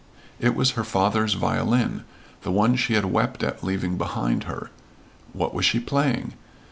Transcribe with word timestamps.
It 0.39 0.55
was 0.55 0.71
her 0.71 0.83
father's 0.83 1.35
violin, 1.35 2.05
the 2.41 2.49
one 2.51 2.75
she 2.75 2.95
had 2.95 3.05
wept 3.05 3.43
at 3.43 3.63
leaving 3.63 3.99
behind 3.99 4.45
her. 4.45 4.71
What 5.31 5.53
was 5.53 5.63
she 5.63 5.79
playing? 5.79 6.33